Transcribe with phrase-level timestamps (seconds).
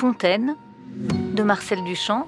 [0.00, 2.26] Fontaine, de Marcel Duchamp,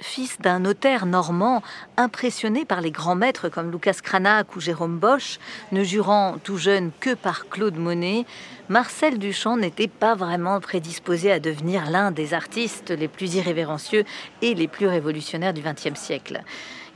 [0.00, 1.62] fils d'un notaire normand
[1.96, 5.38] impressionné par les grands maîtres comme Lucas Cranach ou Jérôme Bosch,
[5.70, 8.26] ne jurant tout jeune que par Claude Monet,
[8.68, 14.02] Marcel Duchamp n'était pas vraiment prédisposé à devenir l'un des artistes les plus irrévérencieux
[14.42, 16.42] et les plus révolutionnaires du XXe siècle.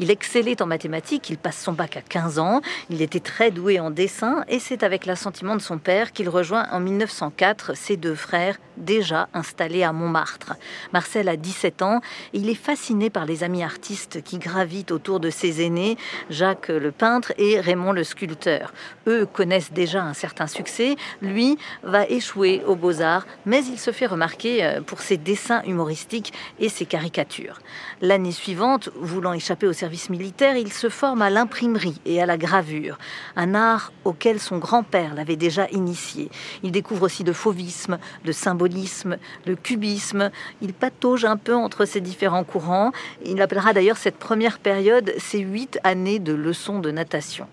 [0.03, 3.79] Il excellait en mathématiques, il passe son bac à 15 ans, il était très doué
[3.81, 8.15] en dessin et c'est avec l'assentiment de son père qu'il rejoint en 1904 ses deux
[8.15, 10.55] frères déjà installés à Montmartre.
[10.95, 12.01] Marcel a 17 ans
[12.33, 15.99] et il est fasciné par les amis artistes qui gravitent autour de ses aînés,
[16.31, 18.73] Jacques le peintre et Raymond le sculpteur.
[19.07, 24.07] Eux connaissent déjà un certain succès, lui va échouer aux beaux-arts, mais il se fait
[24.07, 27.59] remarquer euh, pour ses dessins humoristiques et ses caricatures.
[28.01, 32.37] L'année suivante, voulant échapper au service militaire, il se forme à l'imprimerie et à la
[32.37, 32.99] gravure,
[33.37, 36.31] un art auquel son grand-père l'avait déjà initié.
[36.63, 40.31] Il découvre aussi le fauvisme, le symbolisme, le cubisme.
[40.63, 42.93] Il patauge un peu entre ces différents courants.
[43.25, 47.47] Il appellera d'ailleurs cette première période ses huit années de leçons de natation.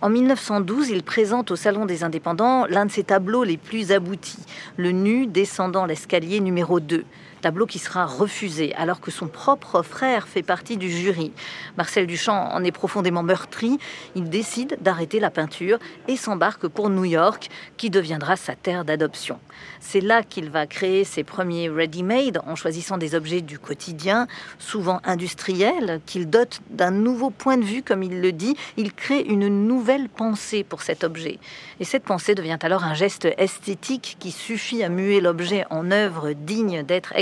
[0.00, 4.44] En 1912, il présente au Salon des Indépendants l'un de ses tableaux les plus aboutis,
[4.76, 7.04] le nu descendant l'escalier numéro 2
[7.42, 11.32] tableau qui sera refusé alors que son propre frère fait partie du jury.
[11.76, 13.78] Marcel Duchamp en est profondément meurtri,
[14.14, 19.40] il décide d'arrêter la peinture et s'embarque pour New York qui deviendra sa terre d'adoption.
[19.80, 24.28] C'est là qu'il va créer ses premiers ready-made en choisissant des objets du quotidien,
[24.58, 29.20] souvent industriels, qu'il dote d'un nouveau point de vue comme il le dit, il crée
[29.20, 31.40] une nouvelle pensée pour cet objet.
[31.80, 36.32] Et cette pensée devient alors un geste esthétique qui suffit à muer l'objet en œuvre
[36.32, 37.12] digne d'être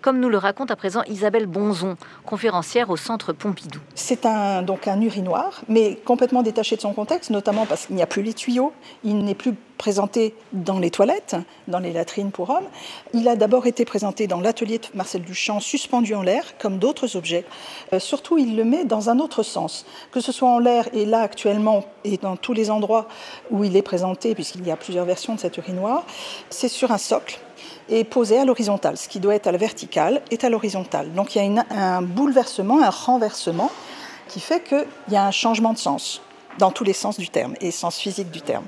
[0.00, 3.80] comme nous le raconte à présent Isabelle Bonzon, conférencière au Centre Pompidou.
[3.94, 8.02] C'est un, donc un urinoir, mais complètement détaché de son contexte, notamment parce qu'il n'y
[8.02, 8.72] a plus les tuyaux,
[9.04, 11.36] il n'est plus présenté dans les toilettes,
[11.66, 12.68] dans les latrines pour hommes.
[13.14, 17.16] Il a d'abord été présenté dans l'atelier de Marcel Duchamp, suspendu en l'air, comme d'autres
[17.16, 17.46] objets.
[17.94, 21.06] Euh, surtout, il le met dans un autre sens, que ce soit en l'air et
[21.06, 23.08] là actuellement, et dans tous les endroits
[23.50, 26.04] où il est présenté, puisqu'il y a plusieurs versions de cet urinoir,
[26.50, 27.40] c'est sur un socle
[27.88, 28.96] et posé à l'horizontale.
[28.96, 31.12] Ce qui doit être à la verticale est à l'horizontale.
[31.12, 33.70] Donc il y a un bouleversement, un renversement
[34.28, 36.22] qui fait qu'il y a un changement de sens
[36.60, 38.64] dans tous les sens du terme et sens physique du terme.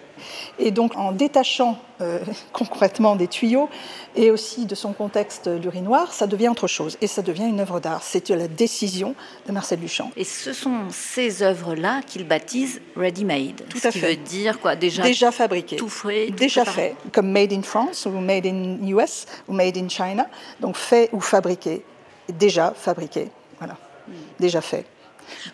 [0.58, 2.18] Et donc en détachant euh,
[2.52, 3.68] concrètement des tuyaux
[4.16, 7.80] et aussi de son contexte l'urinoir, ça devient autre chose et ça devient une œuvre
[7.80, 8.02] d'art.
[8.02, 9.14] C'est la décision
[9.46, 10.10] de Marcel Duchamp.
[10.16, 13.62] Et ce sont ces œuvres-là qu'il baptise ready-made.
[13.68, 14.00] Tout à ce fait.
[14.00, 14.74] Qui veut dire quoi?
[14.74, 15.76] Déjà, déjà fabriqué.
[15.76, 16.26] Tout frais.
[16.28, 16.96] tout déjà préparé.
[17.02, 20.26] fait, comme made in France ou made in US ou made in China.
[20.60, 21.84] Donc fait ou fabriqué.
[22.28, 23.28] Déjà fabriqué.
[23.58, 23.74] Voilà.
[24.08, 24.12] Hmm.
[24.40, 24.86] Déjà fait.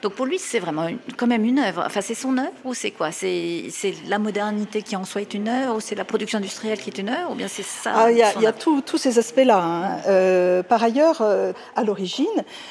[0.02, 1.82] Donc pour lui, c'est vraiment une- quand même une œuvre.
[1.86, 3.12] Enfin, c'est son œuvre ou c'est quoi?
[3.12, 3.70] C'est
[4.06, 6.98] la modernité qui en soi est une œuvre ou c'est la production industrielle qui est
[6.98, 8.52] une œuvre ou bien c'est ça Ah, il y a, y
[8.84, 9.58] tous ces aspects-là.
[9.62, 9.98] hein.
[10.06, 12.26] Euh, par ailleurs, euh, à l'origine,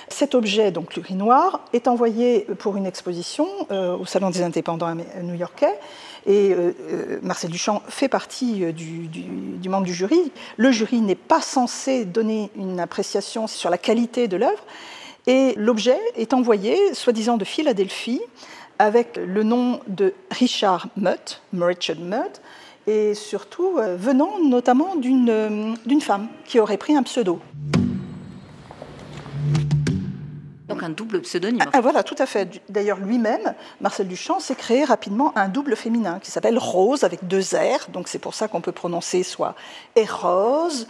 [0.09, 5.77] cet objet, donc l'urinoir, est envoyé pour une exposition euh, au Salon des indépendants new-yorkais.
[6.29, 6.53] Et
[7.21, 9.21] Marcel Duchamp fait partie du, du-
[9.63, 10.29] du membre du jury.
[10.57, 14.61] Le jury n'est pas censé donner une appréciation sur la qualité de l'œuvre.
[15.27, 18.21] Et l'objet est envoyé, soi-disant de Philadelphie,
[18.79, 22.41] avec le nom de Richard Mutt, Richard Mutt,
[22.87, 27.41] et surtout euh, venant notamment d'une euh, d'une femme qui aurait pris un pseudo.
[30.69, 31.63] Donc un double pseudonyme.
[31.73, 32.61] Ah, voilà, tout à fait.
[32.69, 37.41] D'ailleurs, lui-même, Marcel Duchamp, s'est créé rapidement un double féminin qui s'appelle Rose avec deux
[37.41, 37.89] R.
[37.91, 39.55] Donc c'est pour ça qu'on peut prononcer soit
[39.95, 40.87] Erose,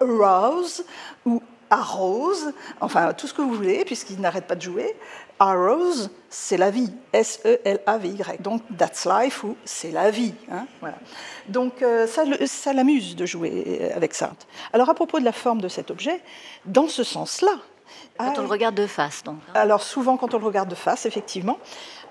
[0.00, 0.84] Rose
[1.26, 1.42] ou
[1.74, 4.94] Arrose, enfin tout ce que vous voulez, puisqu'il n'arrête pas de jouer.
[5.40, 8.40] Arrose, c'est la vie, S-E-L-A-V-Y.
[8.40, 10.34] Donc that's life ou c'est la vie.
[10.50, 10.96] hein, voilà.
[11.48, 14.32] Donc euh, ça, ça l'amuse de jouer avec ça.
[14.72, 16.20] Alors à propos de la forme de cet objet,
[16.64, 17.52] dans ce sens-là,
[18.18, 19.36] Quand Ah, on le regarde de face, donc.
[19.48, 19.52] hein.
[19.54, 21.58] Alors souvent quand on le regarde de face, effectivement,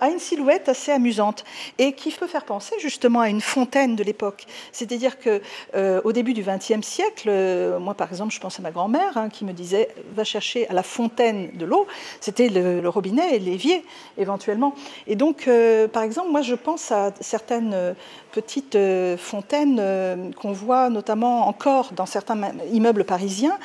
[0.04, 1.44] a une silhouette assez amusante
[1.78, 4.46] et qui peut faire penser justement à une fontaine de l'époque.
[4.72, 5.42] C'est-à-dire que
[5.76, 9.18] euh, au début du XXe siècle, euh, moi par exemple, je pense à ma grand-mère
[9.18, 11.88] hein, qui me disait va chercher à la fontaine de l'eau.
[12.20, 13.84] C'était le, robinet et l'évier
[14.18, 14.76] éventuellement.
[15.08, 17.96] Et donc, euh, par exemple, moi je pense à certaines
[18.32, 18.78] petites
[19.18, 22.38] fontaines qu'on voit notamment encore dans certains
[22.72, 23.58] immeubles parisiens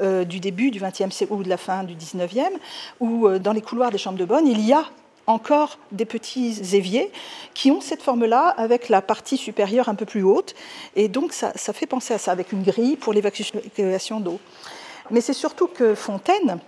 [0.00, 2.60] du début du XXe siècle ou de la fin du XIXe,
[3.26, 4.84] euh, dans les couloirs des chambres de bonne, il y a
[5.26, 7.10] encore des petits éviers
[7.54, 10.54] qui ont cette forme-là avec la partie supérieure un peu plus haute.
[10.94, 14.38] Et donc ça, ça fait penser à ça, avec une grille pour l'évacuation d'eau.
[15.10, 16.58] Mais c'est surtout que Fontaine,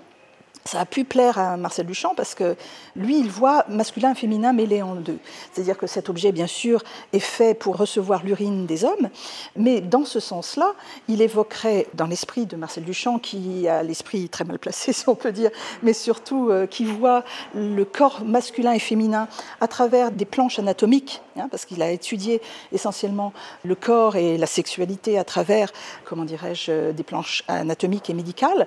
[0.69, 2.55] ça a pu plaire à Marcel Duchamp parce que
[2.95, 5.19] lui, il voit masculin et féminin mêlés en deux.
[5.51, 6.83] C'est-à-dire que cet objet, bien sûr,
[7.15, 9.09] est fait pour recevoir l'urine des hommes,
[9.57, 10.75] mais dans ce sens-là,
[11.09, 15.15] il évoquerait dans l'esprit de Marcel Duchamp, qui a l'esprit très mal placé, si on
[15.15, 15.51] peut dire,
[15.83, 17.25] mais surtout euh, qui voit
[17.55, 19.27] le corps masculin et féminin
[19.63, 22.43] à travers des planches anatomiques, hein, parce qu'il a étudié
[22.73, 23.33] essentiellement
[23.65, 25.73] le corps et la sexualité à travers,
[26.05, 28.67] comment dirais-je, des planches anatomiques et médicales.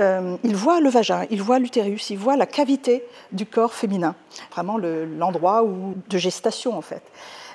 [0.00, 4.14] Euh, il voit le vagin, voit l'utérus, il voit la cavité du corps féminin,
[4.52, 5.64] vraiment le- l'endroit
[6.08, 7.02] de gestation en fait.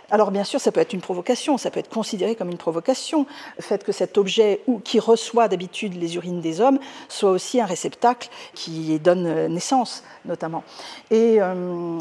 [0.10, 3.26] Alors bien sûr, ça peut être une provocation, ça peut être considéré comme une provocation,
[3.58, 7.60] le fait que cet objet ou, qui reçoit d'habitude les urines des hommes soit aussi
[7.60, 10.64] un réceptacle qui donne naissance notamment.
[11.12, 11.98] Et euh,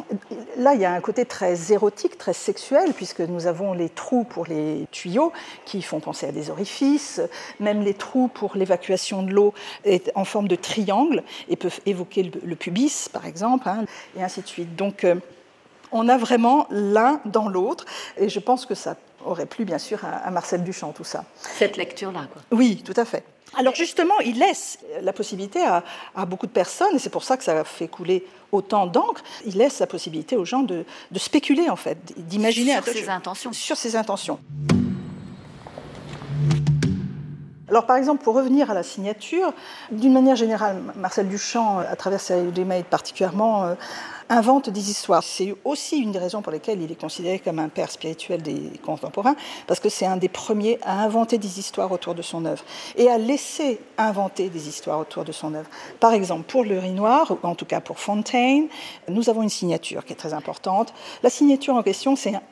[0.56, 4.24] là, il y a un côté très érotique, très sexuel, puisque nous avons les trous
[4.24, 5.32] pour les tuyaux
[5.64, 7.20] qui font penser à des orifices,
[7.60, 9.54] même les trous pour l'évacuation de l'eau
[9.84, 13.84] est en forme de triangle et peuvent évoquer le, le pubis, par exemple, hein,
[14.16, 14.76] et ainsi de suite.
[14.76, 15.16] Donc, euh,
[15.92, 17.84] on a vraiment l'un dans l'autre,
[18.16, 21.24] et je pense que ça aurait plu bien sûr à, Marcel Duchamp tout ça.
[21.36, 22.42] Cette lecture-là, quoi.
[22.52, 23.24] Oui, tout à fait.
[23.56, 25.82] Alors justement, il laisse la possibilité à,
[26.14, 29.56] à beaucoup de personnes, et c'est pour ça que ça fait couler autant d'encre, il
[29.56, 33.52] laisse la possibilité aux gens de, de spéculer en fait, d'imaginer Sur ses intentions.
[33.52, 34.38] Sur ses intentions.
[37.68, 39.52] Alors, par exemple, pour revenir à la signature,
[39.90, 43.74] d'une manière générale, Marcel Duchamp, à travers sa Ultimate particulièrement, euh,
[44.28, 45.24] invente des histoires.
[45.24, 48.70] C'est aussi une des raisons pour lesquelles il est considéré comme un père spirituel des
[48.84, 49.34] contemporains,
[49.66, 52.62] parce que c'est un des premiers à inventer des histoires autour de son œuvre
[52.94, 55.68] et à laisser inventer des histoires autour de son œuvre.
[55.98, 58.68] Par exemple, pour l'urinoir, ou en tout cas pour Fontaine,
[59.08, 60.94] nous avons une signature qui est très importante.
[61.24, 62.42] La signature en question, c'est un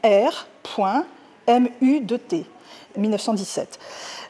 [1.46, 2.46] R.MU2T.
[2.96, 3.78] 1917.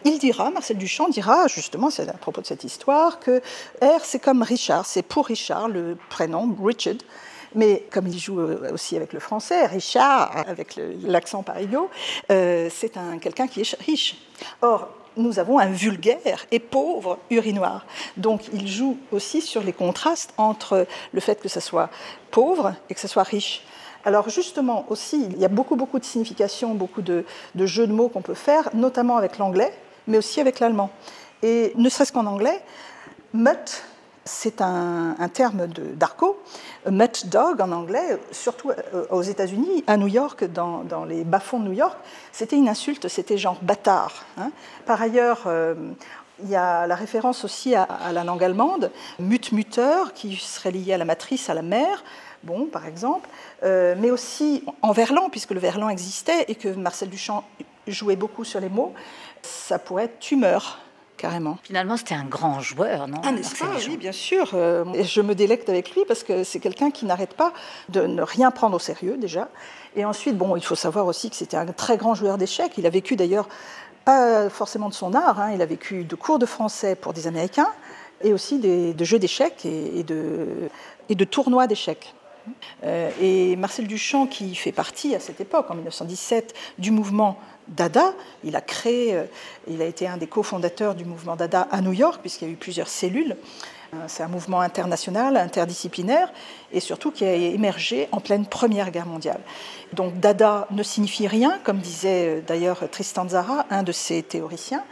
[0.05, 3.41] Il dira, Marcel Duchamp dira, justement, c'est à propos de cette histoire, que
[3.83, 6.97] R, c'est comme Richard, c'est pour Richard, le prénom, Richard.
[7.55, 11.89] Mais comme il joue euh, aussi avec le français, Richard, avec l'accent parigot,
[12.31, 14.17] euh, c'est un, quelqu'un qui est riche.
[14.61, 17.87] Or, nous avons un vulgaire et pauvre urinoir.
[18.17, 21.91] Donc, il joue aussi sur les contrastes entre le fait que ça soit
[22.31, 23.63] pauvre et que ça soit riche.
[24.05, 27.25] Alors justement aussi, il y a beaucoup, beaucoup de significations, beaucoup de,
[27.57, 29.73] jeux de mots qu'on peut faire, notamment avec l'anglais,
[30.07, 30.91] mais aussi avec l'allemand.
[31.43, 32.63] Et ne serait-ce qu'en anglais,
[33.33, 33.83] mutt,
[34.25, 36.39] c'est un, un terme d'argot.
[36.91, 41.65] Mutt dog en anglais, surtout euh, aux États-Unis, à New York, dans, les bas-fonds de
[41.65, 41.97] New York,
[42.33, 44.25] c'était une insulte, c'était genre bâtard.
[44.39, 44.51] hein.
[44.87, 45.75] Par ailleurs, euh,
[46.43, 50.99] il y a la référence aussi à, la langue allemande, mut-mutter, qui serait lié à
[50.99, 52.03] la matrice, à la mère,
[52.43, 53.29] bon, par exemple,
[53.63, 57.45] euh, mais aussi en verlan, puisque le verlan existait et que Marcel Duchamp
[57.87, 58.95] jouait beaucoup sur les mots,
[59.43, 60.81] ça pourrait être tumeur,
[61.17, 61.59] carrément.
[61.63, 63.71] Finalement, c'était un grand joueur, non Ah, n'est-ce pas?
[63.87, 64.51] Oui, bien sûr.
[64.55, 67.53] Euh, et je me délecte avec lui parce que c'est quelqu'un qui n'arrête pas
[67.89, 69.49] de ne rien prendre au sérieux, déjà.
[69.97, 72.73] Et ensuite, bon, il faut savoir aussi que c'était un très grand joueur d'échecs.
[72.79, 73.49] Il a vécu d'ailleurs,
[74.05, 77.27] pas forcément de son art, hein, il a vécu de cours de français pour des
[77.27, 77.71] Américains
[78.23, 80.69] et aussi des, de jeux d'échecs et, et de,
[81.09, 82.15] et de tournois d'échecs.
[82.85, 88.13] Euh, et Marcel Duchamp, qui fait partie à cette époque, en 1917, du mouvement Dada,
[88.43, 89.25] il a créé, euh,
[89.69, 92.53] il a été un des cofondateurs du mouvement Dada à New York, puisqu'il y a
[92.53, 93.37] eu plusieurs cellules.
[93.95, 96.31] Euh, C'est un mouvement international, interdisciplinaire,
[96.73, 99.41] et surtout qui a émergé en pleine Première Guerre mondiale.
[99.93, 104.85] Donc Dada ne signifie rien, comme disait euh, d'ailleurs Tristan Tzara, un de ses théoriciens,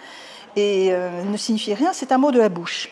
[0.55, 2.91] et ne signifie rien, c'est un mot de la bouche.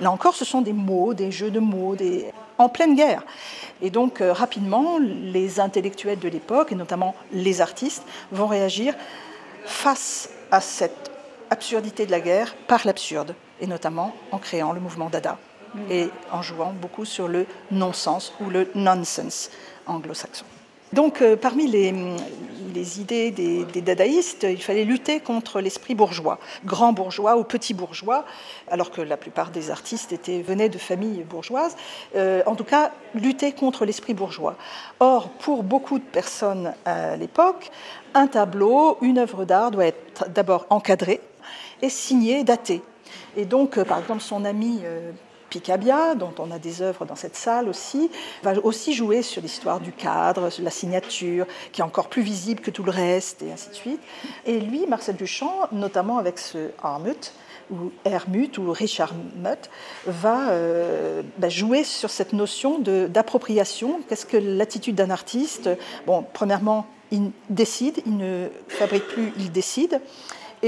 [0.00, 2.32] Là encore, ce sont des mots, des jeux de mots, des...
[2.58, 3.22] en pleine guerre.
[3.80, 8.94] Et donc, euh, rapidement, les intellectuels de l'époque, et notamment les artistes, vont réagir
[9.64, 11.10] face à cette
[11.50, 15.38] absurdité de la guerre par l'absurde, et notamment en créant le mouvement Dada,
[15.90, 19.50] et en jouant beaucoup sur le non-sens ou le nonsense
[19.86, 20.44] anglo-saxon.
[20.92, 21.92] Donc, euh, parmi les,
[23.00, 28.24] idées des, dadaïstes, il fallait lutter contre l'esprit bourgeois, grand bourgeois ou petit bourgeois,
[28.68, 31.76] alors que la plupart des artistes venaient de familles bourgeoises.
[32.16, 34.56] Euh, en tout cas, lutter contre l'esprit bourgeois.
[35.00, 37.70] Or, pour beaucoup de personnes à l'époque,
[38.12, 41.20] un tableau, une œuvre d'art doit être d'abord encadré
[41.82, 42.82] et signé, daté.
[43.36, 44.80] Et donc, euh, par exemple, son ami
[45.54, 48.10] Picabia, dont on a des œuvres dans cette salle aussi,
[48.42, 52.72] va aussi jouer sur l'histoire du cadre, la signature, qui est encore plus visible que
[52.72, 54.00] tout le reste, et ainsi de suite.
[54.46, 57.32] Et lui, Marcel Duchamp, notamment avec ce Armut,
[57.70, 59.70] ou Hermut, ou Richard Mutt,
[60.06, 64.00] va euh, bah, jouer sur cette notion d'appropriation.
[64.08, 65.70] Qu'est-ce que l'attitude d'un artiste?
[66.04, 70.00] Bon, premièrement, il décide, il ne fabrique plus, il décide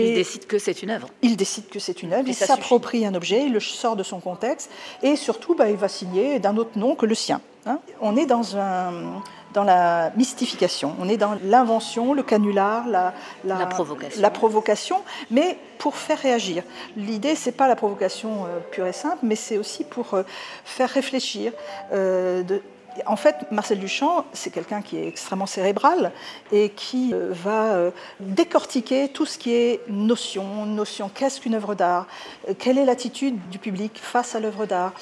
[0.01, 1.09] il décide que c'est une œuvre.
[1.23, 4.21] Il décide que c'est une œuvre, il s'approprie un objet, il le sort de son
[4.21, 4.71] contexte,
[5.03, 7.41] et surtout, bah, il va signer d'un autre nom que le sien.
[7.67, 7.81] Hein.
[8.01, 9.23] On est dans, un,
[9.53, 14.23] dans la mystification, on est dans l'invention, le canular, la, la, provocation.
[14.23, 15.03] la, provocation.
[15.31, 16.63] mais pour faire réagir.
[16.97, 20.23] L'idée, c'est pas la provocation euh, pure et simple, mais c'est aussi pour euh,
[20.65, 21.53] faire réfléchir,
[21.93, 22.63] euh, de,
[23.07, 26.13] en fait, Marcel Duchamp, c'est quelqu'un qui est extrêmement cérébral
[26.53, 31.75] et qui euh, va euh, décortiquer tout ce qui est notion, notion, qu'est-ce qu'une œuvre
[31.75, 32.07] d'art,
[32.49, 34.93] euh, quelle est l'attitude du public face à l'œuvre d'art,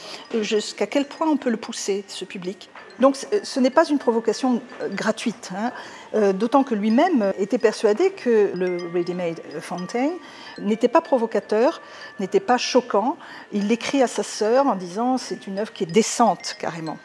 [0.40, 2.68] jusqu'à quel point on peut le pousser, ce public.
[3.00, 6.32] Donc ce n'est pas une provocation gratuite, hein.
[6.32, 10.12] d'autant que lui-même était persuadé que le Ready-Made Fontaine
[10.60, 11.82] n'était pas provocateur,
[12.20, 13.16] n'était pas choquant.
[13.52, 16.98] Il l'écrit à sa sœur en disant c'est une œuvre qui est décente carrément.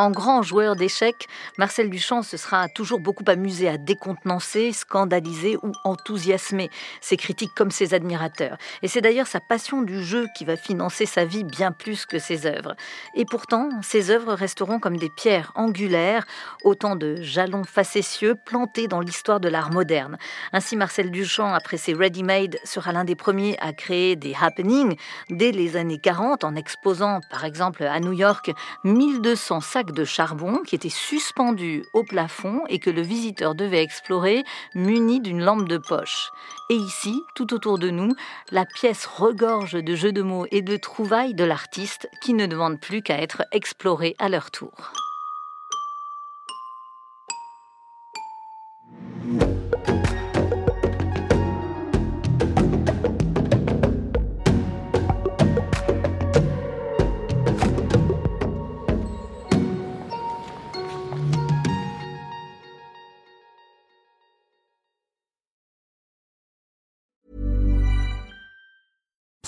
[0.00, 1.28] En grand joueur d'échecs,
[1.58, 6.70] Marcel Duchamp se sera toujours beaucoup amusé à décontenancer, scandaliser ou enthousiasmer
[7.02, 8.56] ses critiques comme ses admirateurs.
[8.80, 12.18] Et c'est d'ailleurs sa passion du jeu qui va financer sa vie bien plus que
[12.18, 12.76] ses œuvres.
[13.14, 16.24] Et pourtant, ses œuvres resteront comme des pierres angulaires,
[16.64, 20.16] autant de jalons facétieux plantés dans l'histoire de l'art moderne.
[20.54, 24.96] Ainsi, Marcel Duchamp, après ses ready-made, sera l'un des premiers à créer des happenings
[25.28, 28.50] dès les années 40 en exposant, par exemple, à New York,
[28.84, 34.44] 1200 sacs de charbon qui était suspendu au plafond et que le visiteur devait explorer
[34.74, 36.30] muni d'une lampe de poche.
[36.70, 38.14] Et ici, tout autour de nous,
[38.50, 42.80] la pièce regorge de jeux de mots et de trouvailles de l'artiste qui ne demandent
[42.80, 44.92] plus qu'à être explorés à leur tour.